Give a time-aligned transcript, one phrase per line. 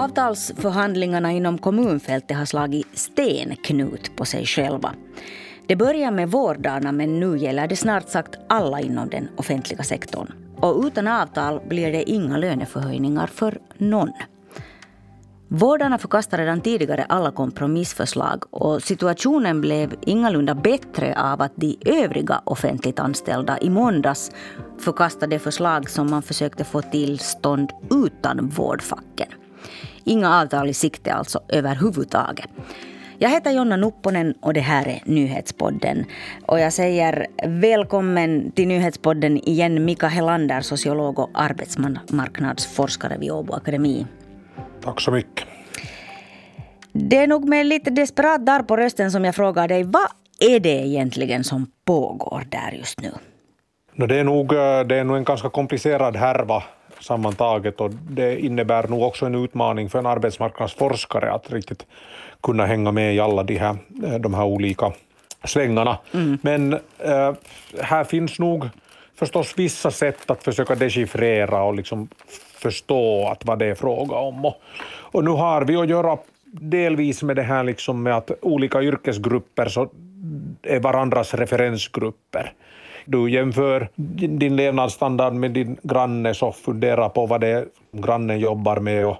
[0.00, 4.94] Avtalsförhandlingarna inom kommunfältet har slagit stenknut på sig själva.
[5.66, 10.32] Det börjar med vårdarna men nu gäller det snart sagt alla inom den offentliga sektorn.
[10.56, 14.12] Och utan avtal blir det inga löneförhöjningar för någon.
[15.48, 22.42] Vårdarna förkastade redan tidigare alla kompromissförslag och situationen blev ingalunda bättre av att de övriga
[22.44, 24.30] offentligt anställda i måndags
[24.78, 29.28] förkastade förslag som man försökte få till stånd utan vårdfacken.
[30.04, 32.50] Inga avtal i sikte alltså överhuvudtaget.
[33.18, 36.04] Jag heter Jonna Nupponen och det här är Nyhetspodden.
[36.46, 44.06] Och jag säger välkommen till Nyhetspodden igen Mika Helander, sociolog och arbetsmarknadsforskare vid Åbo Akademi.
[44.80, 45.46] Tack så mycket.
[46.92, 49.84] Det är nog med lite desperat där på rösten som jag frågar dig.
[49.84, 50.08] Vad
[50.40, 53.10] är det egentligen som pågår där just nu?
[53.94, 56.62] No, det, är nog, eh, det är nog en ganska komplicerad härva
[57.00, 61.86] sammantaget och det innebär nog också en utmaning för en arbetsmarknadsforskare att riktigt
[62.42, 64.92] kunna hänga med i alla de här, eh, de här olika
[65.44, 65.98] svängarna.
[66.14, 66.38] Mm.
[66.42, 67.32] Men äh,
[67.80, 68.68] här finns nog
[69.14, 72.08] förstås vissa sätt att försöka dechiffrera och liksom
[72.54, 74.44] förstå att vad det är fråga om.
[74.44, 74.54] Och,
[75.12, 76.18] och nu har vi att göra
[76.52, 79.88] delvis med det här liksom med att olika yrkesgrupper så
[80.62, 82.52] är varandras referensgrupper.
[83.04, 83.88] Du jämför
[84.38, 89.16] din levnadsstandard med din granne så fundera på vad det är grannen jobbar med och,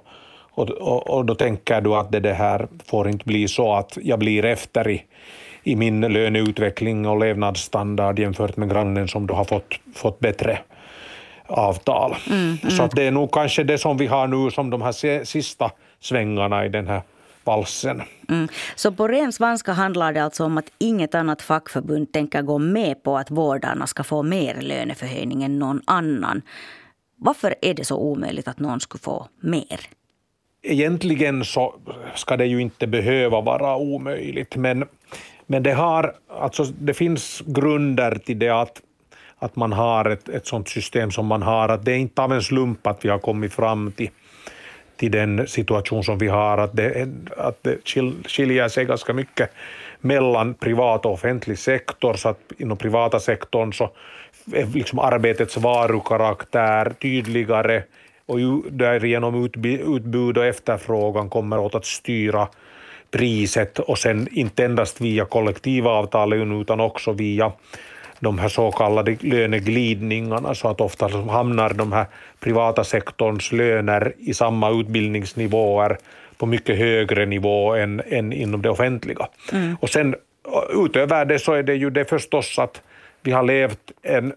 [0.51, 3.97] och, och, och då tänker du att det, det här får inte bli så att
[4.01, 5.03] jag blir efter i,
[5.63, 10.59] i min löneutveckling och levnadsstandard jämfört med grannen som du har fått, fått bättre
[11.47, 12.15] avtal.
[12.29, 12.71] Mm, mm.
[12.71, 16.65] Så det är nog kanske det som vi har nu som de här sista svängarna
[16.65, 17.01] i den här
[17.43, 18.01] valsen.
[18.29, 18.47] Mm.
[18.75, 23.03] Så på ren svenska handlar det alltså om att inget annat fackförbund tänker gå med
[23.03, 26.41] på att vårdarna ska få mer löneförhöjning än någon annan.
[27.17, 29.79] Varför är det så omöjligt att någon skulle få mer?
[30.63, 31.75] Egentligen så
[32.15, 34.85] ska det ju inte behöva vara omöjligt, men,
[35.47, 38.81] men det, har, alltså det finns grunder till det att
[39.43, 42.33] att man har ett, ett sånt system som man har, att det är inte av
[42.33, 44.09] en slump att vi har kommit fram till,
[45.01, 47.07] till den situation som vi har, att det,
[47.37, 47.77] att det
[48.27, 49.51] skiljer sig ganska mycket
[49.99, 53.83] mellan privat och offentlig sektor, så att inom privata sektorn så
[54.53, 57.83] eh, är liksom arbetets varukaraktär tydligare
[58.25, 58.39] och
[58.71, 62.47] därigenom utbud och efterfrågan kommer åt att styra
[63.11, 67.51] priset och sen inte endast via kollektivavtalen utan också via
[68.21, 72.05] de här så kallade löneglidningarna så att ofta hamnar de här
[72.39, 75.97] privata sektorns löner i samma utbildningsnivåer
[76.37, 79.27] på mycket högre nivå än, än inom det offentliga.
[79.53, 79.77] Mm.
[79.79, 80.15] Och sen
[80.85, 82.81] utöver det så är det ju det förstås att
[83.21, 84.33] vi har levt en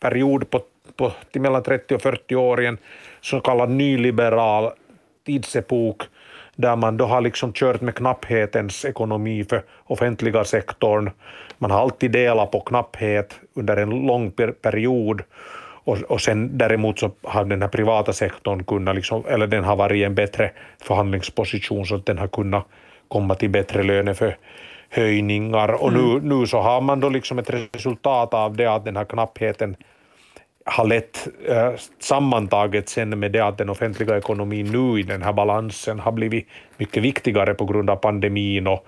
[0.00, 0.60] period på,
[0.96, 2.78] på till mellan 30 och 40 år i en
[3.20, 4.70] så kallad nyliberal
[5.26, 6.02] tidsepok
[6.56, 11.10] där man då har liksom kört med knapphetens ekonomi för offentliga sektorn.
[11.58, 14.32] Man har alltid delat på knapphet under en lång
[14.62, 15.22] period
[15.88, 19.76] och, och sen däremot så har den här privata sektorn kunnat, liksom, eller den har
[19.76, 20.50] varit i en bättre
[20.82, 22.64] förhandlingsposition så att den har kunnat
[23.08, 25.82] komma till bättre löneförhöjningar.
[25.82, 26.28] Och nu, mm.
[26.28, 29.76] nu så har man då liksom ett resultat av det att den här knappheten
[30.64, 35.32] har lett eh, sammantaget sen med det att den offentliga ekonomin nu i den här
[35.32, 38.86] balansen har blivit mycket viktigare på grund av pandemin och,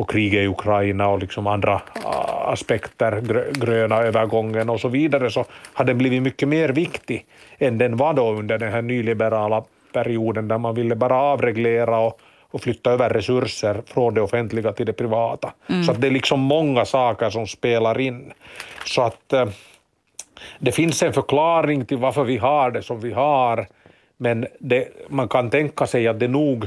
[0.00, 3.20] och kriget i Ukraina och liksom andra uh, aspekter,
[3.52, 7.26] gröna övergången och så vidare, så har den blivit mycket mer viktig
[7.58, 12.20] än den var då under den här nyliberala perioden där man ville bara avreglera och,
[12.50, 15.52] och flytta över resurser från det offentliga till det privata.
[15.68, 15.84] Mm.
[15.84, 18.32] Så att det är liksom många saker som spelar in.
[18.86, 19.48] Så att uh,
[20.58, 23.66] det finns en förklaring till varför vi har det som vi har,
[24.16, 26.66] men det, man kan tänka sig att det nog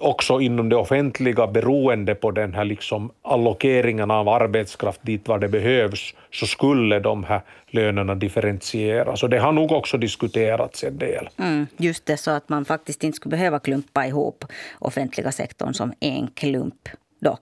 [0.00, 5.48] också inom det offentliga beroende på den här liksom allokeringen av arbetskraft dit var det
[5.48, 9.22] behövs, så skulle de här lönerna differentieras.
[9.22, 11.28] Och det har nog också diskuterats en del.
[11.36, 14.44] Mm, just det, så att man faktiskt inte skulle behöva klumpa ihop
[14.78, 16.88] offentliga sektorn som en klump.
[17.20, 17.38] Då.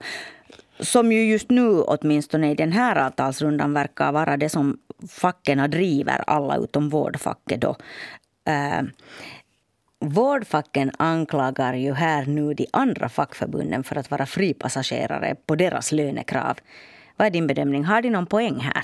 [0.79, 4.77] Som ju just nu, åtminstone i den här avtalsrundan, verkar vara det som
[5.09, 7.61] facken driver, alla utom vårdfacket.
[7.61, 7.75] Då.
[8.49, 8.87] Uh,
[9.99, 16.57] vårdfacken anklagar ju här nu de andra fackförbunden för att vara fripassagerare på deras lönekrav.
[17.17, 17.85] Vad är din bedömning?
[17.85, 18.83] Har de någon poäng här?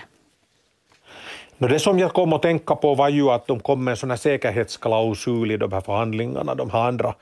[1.57, 4.09] Det som jag kom att tänka på var ju att de kom med en sån
[4.09, 7.13] här säkerhetsklausul i de här förhandlingarna, de här andra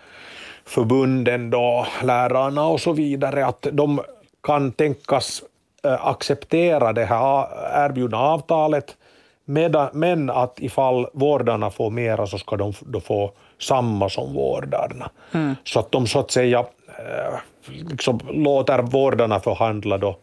[0.65, 4.01] förbunden, då, lärarna och så vidare, att de
[4.43, 5.43] kan tänkas
[5.83, 7.47] eh, acceptera det här
[7.85, 8.97] erbjudna avtalet
[9.45, 15.09] men att ifall vårdarna får mera så ska de då få samma som vårdarna.
[15.31, 15.55] Mm.
[15.63, 20.17] Så att de så att säga eh, liksom låter vårdarna förhandla då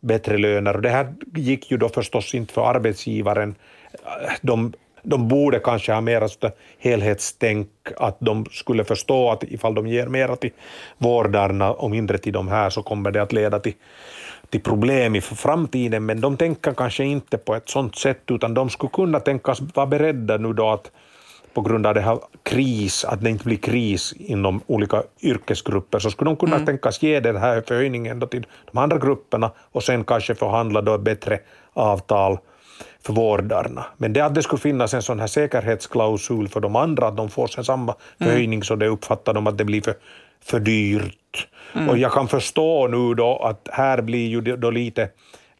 [0.00, 0.76] bättre löner.
[0.76, 3.54] Och det här gick ju då förstås inte för arbetsgivaren.
[4.42, 6.28] De, de borde kanske ha mera
[6.78, 10.52] helhetstänk, att de skulle förstå att ifall de ger mera till
[10.98, 13.74] vårdarna och mindre till de här så kommer det att leda till
[14.56, 18.70] till problem i framtiden, men de tänker kanske inte på ett sånt sätt, utan de
[18.70, 20.90] skulle kunna tänkas vara beredda nu då att
[21.54, 26.10] på grund av det här kris, att det inte blir kris inom olika yrkesgrupper, så
[26.10, 26.66] skulle de kunna mm.
[26.66, 30.94] tänkas ge den här förhöjningen då till de andra grupperna och sen kanske förhandla då
[30.94, 31.38] ett bättre
[31.72, 32.38] avtal
[33.06, 33.84] för vårdarna.
[33.96, 37.28] Men det att det skulle finnas en sån här säkerhetsklausul för de andra, att de
[37.28, 37.96] får sen samma mm.
[38.18, 38.62] förhöjning, mm.
[38.62, 39.94] så det uppfattar de att det blir för,
[40.44, 41.18] för dyrt.
[41.74, 41.88] Mm.
[41.88, 45.08] Och jag kan förstå nu då att här blir ju då lite,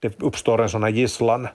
[0.00, 1.48] det uppstår en sån här gisslan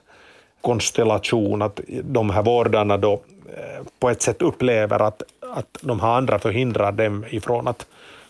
[0.60, 3.12] konstellation, att de här vårdarna då
[3.56, 7.86] eh, på ett sätt upplever att, att de här andra förhindrar dem ifrån att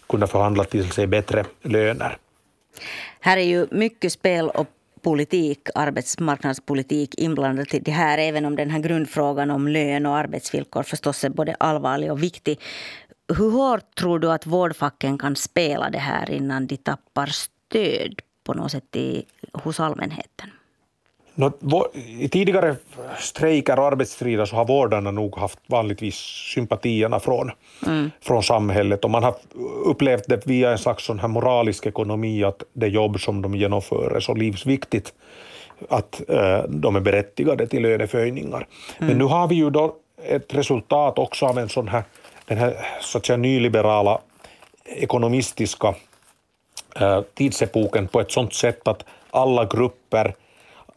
[0.08, 2.16] kunna förhandla till sig bättre löner.
[3.20, 4.66] Här är ju mycket spel och
[5.02, 10.82] politik, arbetsmarknadspolitik inblandat i det här, även om den här grundfrågan om lön och arbetsvillkor
[10.82, 12.60] förstås är både allvarlig och viktig.
[13.38, 18.54] Hur hårt tror du att vårdfacken kan spela det här innan de tappar stöd på
[18.54, 20.50] något sätt i, hos allmänheten?
[22.18, 22.76] I tidigare
[23.18, 26.14] strejker och arbetsstrider så har vårdarna nog haft vanligtvis
[26.54, 27.50] sympatierna från,
[27.86, 28.10] mm.
[28.20, 29.34] från samhället och man har
[29.84, 34.16] upplevt det via en slags sån här moralisk ekonomi att det jobb som de genomför
[34.16, 35.14] är så livsviktigt
[35.88, 38.66] att eh, de är berättigade till löneförhöjningar.
[38.98, 39.08] Mm.
[39.08, 42.02] Men nu har vi ju då ett resultat också av en sån här,
[42.46, 44.20] den här så att säga, nyliberala
[44.84, 45.94] ekonomistiska
[46.96, 50.34] eh, tidsepoken på ett sånt sätt att alla grupper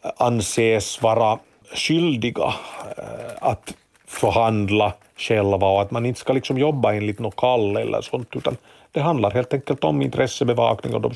[0.04, 1.40] eh, anses vara
[1.74, 2.54] skyldiga
[2.98, 3.74] eh, att
[4.08, 8.58] förhandla själva och att man inte ska liksom jobba enligt något kall eller sånt, utan
[8.92, 11.12] det handlar helt enkelt om intressebevakning och de,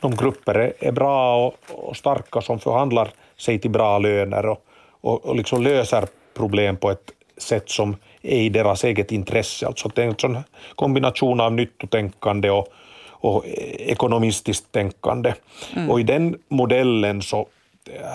[0.00, 4.64] de grupper är, är bra och, och, starka som förhandlar sig till bra löner och,
[5.00, 7.12] och, och liksom löser problem på ett
[7.42, 9.66] sätt som är i deras eget intresse.
[9.66, 10.38] Alltså det är en sån
[10.74, 12.68] kombination av nyttotänkande och,
[13.08, 13.44] och
[13.78, 15.34] ekonomistiskt tänkande.
[15.76, 15.90] Mm.
[15.90, 17.46] Och i den modellen så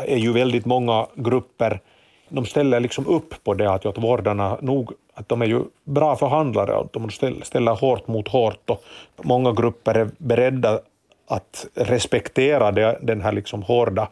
[0.05, 1.79] är ju väldigt många grupper,
[2.29, 6.15] de ställer liksom upp på det att, att vårdarna nog, att de är ju bra
[6.15, 7.09] förhandlare, att de
[7.43, 8.83] ställer hårt mot hårt och
[9.21, 10.79] många grupper är beredda
[11.27, 14.07] att respektera det, den här liksom hårda,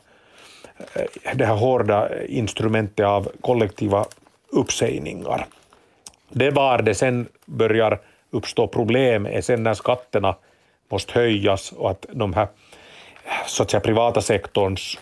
[0.94, 4.06] eh, det här hårda instrumentet av kollektiva
[4.50, 5.48] uppsägningar.
[6.30, 8.00] Det var det sen börjar
[8.32, 10.36] uppstå problem är sen när skatterna
[10.90, 12.48] måste höjas och att de här
[13.48, 15.00] så att säga, privata sektorns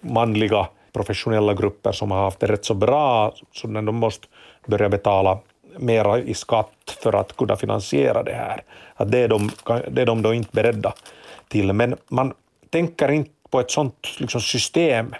[0.00, 4.26] manliga professionella grupper som har haft det rätt så bra, så när de måste
[4.66, 5.38] börja betala
[5.78, 8.62] mera i skatt för att kunna finansiera det här.
[8.94, 9.50] Att det, är de,
[9.90, 10.92] det är de då inte beredda
[11.48, 11.72] till.
[11.72, 12.32] Men man
[12.70, 15.14] tänker inte på ett sånt liksom system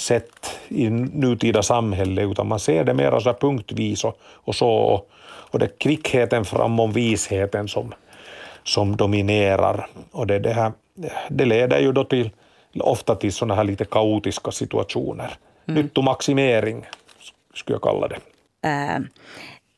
[0.00, 4.68] sätt i nutida samhälle, utan man ser det mer så punktvis och, och så.
[4.68, 7.94] Och, och det är kvickheten framom visheten som,
[8.64, 9.86] som dominerar.
[10.10, 10.72] Och det, det, här,
[11.28, 12.30] det leder ju då till,
[12.80, 15.34] ofta till sådana här lite kaotiska situationer.
[15.68, 15.82] Mm.
[15.82, 16.86] Nyttomaximering
[17.54, 18.18] skulle jag kalla det.
[18.68, 18.98] Äh,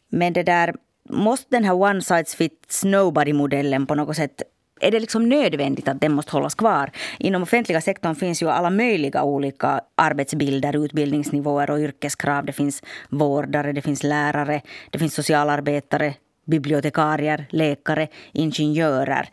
[0.09, 0.75] men det där,
[1.09, 4.43] måste den här one size fits nobody-modellen på något sätt
[4.83, 6.91] är det liksom nödvändigt att den måste hållas kvar?
[7.19, 12.45] Inom offentliga sektorn finns ju alla möjliga olika arbetsbilder, utbildningsnivåer och yrkeskrav.
[12.45, 14.61] Det finns vårdare, det finns lärare,
[14.91, 16.15] det finns socialarbetare,
[16.47, 19.29] bibliotekarier, läkare, ingenjörer.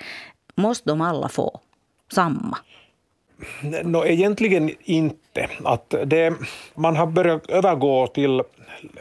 [0.55, 1.59] Måste de alla få
[2.11, 2.57] samma?
[3.83, 5.49] No, egentligen inte.
[5.63, 6.33] Att det,
[6.75, 8.41] man har börjat övergå till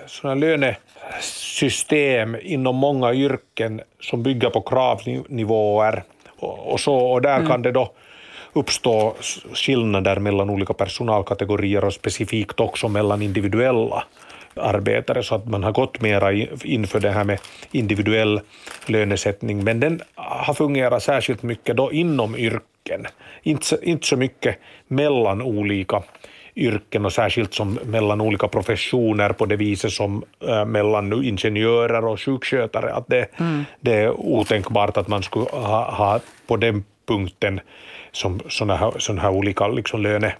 [0.06, 6.04] såna lönesystem inom många yrken som bygger på kravnivåer
[6.38, 7.49] och, så, och där mm.
[7.49, 7.92] kan det då
[8.52, 9.14] uppstå
[9.52, 14.04] skillnader mellan olika personalkategorier och specifikt också mellan individuella
[14.54, 16.33] arbetare så att man har gått mera
[16.64, 17.38] inför det här med
[17.73, 18.40] individuell
[18.87, 19.64] lönesättning.
[19.64, 23.07] Men den har fungerat särskilt mycket då inom yrken,
[23.42, 26.02] inte, inte så mycket mellan olika
[26.58, 32.20] yrken och särskilt som mellan olika professioner på det viset som äh, mellan ingenjörer och
[32.20, 32.92] sjukskötare.
[32.92, 33.64] Att det, mm.
[33.80, 37.60] det är otänkbart att man skulle ha, ha på den punkten
[38.12, 40.34] som sådana här, såna här olika liksom löne,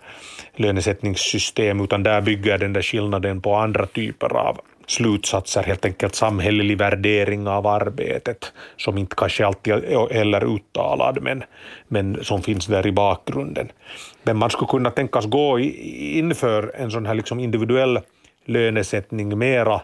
[0.57, 4.61] lönesättningssystem, utan där bygger den där skillnaden på andra typer av
[4.91, 11.45] slutsatser, helt enkelt samhällelig värdering av arbetet, som inte kanske alltid är heller uttalad, men,
[11.89, 13.69] men som finns där i bakgrunden.
[14.23, 18.01] Men man skulle kunna tänkas gå inför en sån här liksom individuell
[18.45, 19.81] lönesättning mera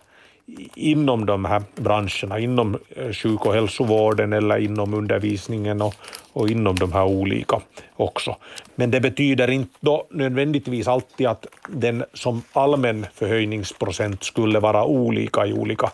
[0.74, 5.94] inom de här branscherna, inom eh, sjuk och hälsovården eller inom undervisningen och,
[6.32, 7.60] och inom de här olika
[7.96, 8.36] också.
[8.74, 15.46] Men det betyder inte då nödvändigtvis alltid att den som allmän förhöjningsprocent skulle vara olika
[15.46, 15.90] i olika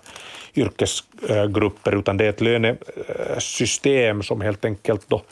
[0.54, 5.23] yrkesgrupper, utan det är ett lönesystem som helt enkelt då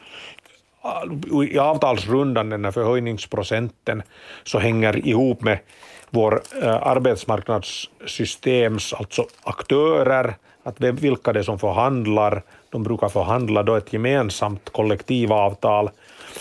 [1.51, 4.03] i avtalsrundan, den här förhöjningsprocenten,
[4.45, 5.59] så hänger ihop med
[6.11, 12.43] vår eh, arbetsmarknadssystems alltså aktörer, att vilka det är som förhandlar.
[12.71, 15.91] De brukar förhandla då ett gemensamt kollektivavtal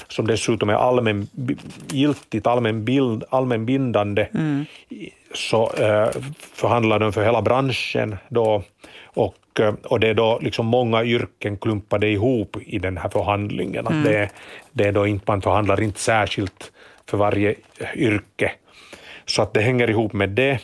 [0.07, 1.27] som dessutom är allmän
[3.29, 4.27] allmänbindande.
[4.33, 4.65] Mm.
[5.33, 6.09] Så eh,
[6.53, 8.63] förhandlar de för hela branschen då
[9.03, 13.87] och, eh, och det är då liksom många yrken klumpade ihop i den här förhandlingen.
[13.87, 13.99] Mm.
[13.99, 14.29] Att det,
[14.71, 16.71] det är då inte, man förhandlar inte särskilt
[17.09, 17.55] för varje
[17.95, 18.51] yrke
[19.27, 20.59] så att det hänger ihop med det.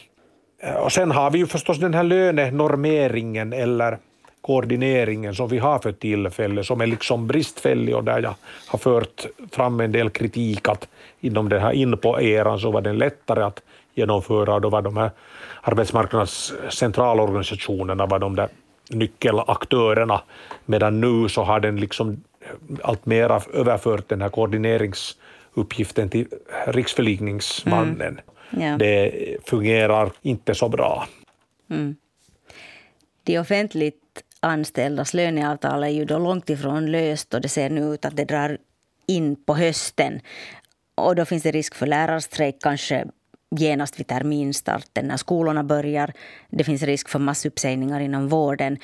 [0.84, 3.98] Och sen har vi ju förstås den här lönenormeringen eller
[4.41, 8.36] koordineringen som vi har för tillfället, som är liksom bristfällig och där jag
[8.67, 10.88] har fört fram en del kritik att
[11.20, 13.62] inom den här INPO-eran så var den lättare att
[13.96, 15.12] genomföra och då var de här
[15.62, 18.50] arbetsmarknadscentralorganisationerna var de där
[18.89, 20.22] nyckelaktörerna,
[20.65, 22.24] medan nu så har den liksom
[22.82, 26.27] alltmer överfört den här koordineringsuppgiften till
[26.67, 28.01] riksförlikningsmannen.
[28.01, 28.20] Mm.
[28.57, 28.77] Ja.
[28.77, 31.07] Det fungerar inte så bra.
[31.69, 31.95] Mm.
[33.24, 38.05] De offentligt anställdas löneavtal är ju då långt ifrån löst och det ser nu ut
[38.05, 38.57] att det drar
[39.07, 40.19] in på hösten.
[40.95, 43.05] Och då finns det risk för lärarstrejk kanske
[43.60, 46.13] genast vid terminstarten när skolorna börjar.
[46.50, 48.77] Det finns risk för massuppsägningar inom vården.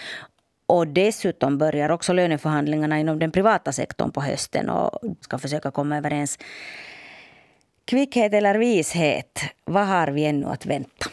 [0.65, 5.97] Och dessutom börjar också löneförhandlingarna inom den privata sektorn på hösten och ska försöka komma
[5.97, 6.39] överens
[7.89, 11.09] Kvickhet eller vishet, vad har vi ännu att vänta?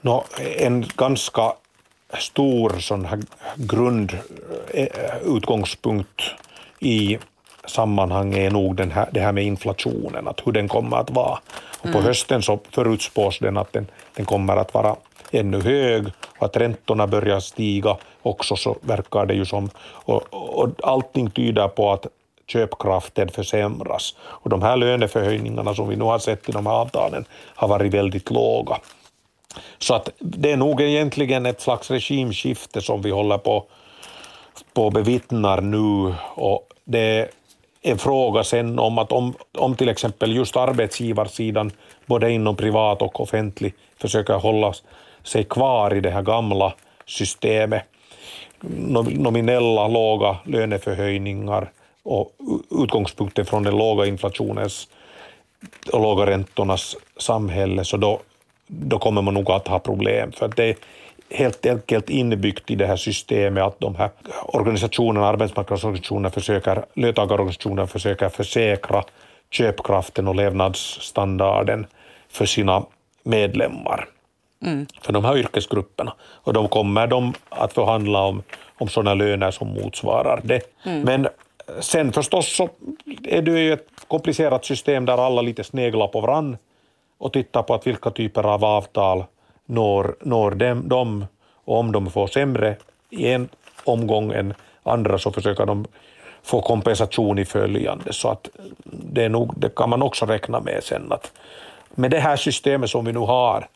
[0.00, 0.24] No,
[0.58, 1.52] en ganska
[2.18, 3.20] stor sån här
[3.56, 6.26] grundutgångspunkt eh,
[6.88, 7.18] i
[7.66, 11.38] sammanhanget är nog den här, det här med inflationen, att hur den kommer att vara.
[11.76, 12.04] Och på mm.
[12.04, 14.96] hösten så förutspås den att den, den kommer att vara
[15.30, 16.06] ännu hög
[16.38, 19.70] och att räntorna börjar stiga också så verkar det ju som.
[19.84, 22.06] Och, och allting tyder på att
[22.52, 24.14] köpkraften försämras.
[24.20, 27.94] Och de här löneförhöjningarna som vi nu har sett i de här avtalen har varit
[27.94, 28.78] väldigt låga.
[29.78, 33.66] Så att det är nog egentligen ett slags regimskifte som vi håller på
[34.74, 37.28] på bevittnar nu och det är
[37.82, 41.70] en fråga sen om att om, om till exempel just arbetsgivarsidan,
[42.06, 44.72] både inom privat och offentlig, försöker hålla
[45.22, 46.74] sig kvar i det här gamla
[47.06, 47.82] systemet,
[49.10, 51.70] nominella låga löneförhöjningar,
[52.04, 52.32] och
[52.70, 54.88] utgångspunkten från den låga inflationens
[55.92, 58.20] och låga räntornas samhälle, så då,
[58.66, 60.32] då kommer man nog att ha problem.
[60.32, 60.76] För det är
[61.30, 64.10] helt enkelt inbyggt i det här systemet att de här
[64.46, 69.04] organisationerna, arbetsmarknadsorganisationerna, försöker, löntagarorganisationerna försöker försäkra
[69.50, 71.86] köpkraften och levnadsstandarden
[72.28, 72.84] för sina
[73.22, 74.08] medlemmar.
[74.64, 74.86] Mm.
[75.02, 76.14] för de här yrkesgrupperna.
[76.20, 78.42] Och då kommer de att förhandla om,
[78.78, 80.60] om sådana löner som motsvarar det.
[80.84, 81.02] Mm.
[81.02, 81.28] Men
[81.80, 82.68] Sen förstås så
[83.24, 86.56] är det ju ett komplicerat system där alla lite sneglar på varann
[87.18, 89.24] och tittar på att vilka typer av avtal
[89.66, 91.26] når, når dem, dem
[91.64, 92.76] och om de får sämre
[93.10, 93.48] i en
[93.84, 95.86] omgång än andra så försöker de
[96.42, 98.12] få kompensation i följande.
[98.12, 98.48] Så att
[98.84, 101.32] det, är nog, det kan man också räkna med sen att
[101.94, 103.66] med det här systemet som vi nu har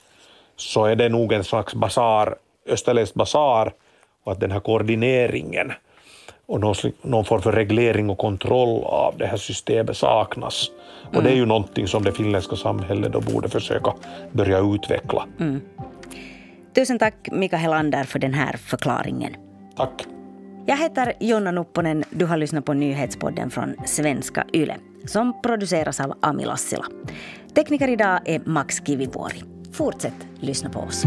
[0.57, 3.73] så är det nog en slags basar, österländsk basar
[4.25, 5.73] och att den här koordineringen
[6.47, 10.71] och någon, någon form för reglering och kontroll av det här systemet saknas.
[11.09, 11.25] Och mm.
[11.25, 13.95] det är ju någonting som det finländska samhället då borde försöka
[14.33, 15.27] börja utveckla.
[15.41, 15.61] Mm.
[16.75, 19.37] Tusen tack Mika Helander för den här förklaringen.
[19.77, 20.07] Tack.
[20.67, 22.05] Jag heter Jonna Nupponen.
[22.11, 24.77] Du har lyssnat på nyhetspodden från svenska YLE
[25.07, 26.85] som produceras av Ami Lassila.
[27.55, 29.43] Tekniker idag är Max Kivivuori.
[29.73, 31.05] Fortsätt lyssna på oss.